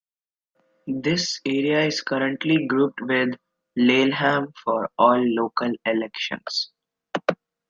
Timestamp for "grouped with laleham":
2.65-4.51